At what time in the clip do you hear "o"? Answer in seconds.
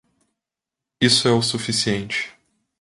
1.31-1.43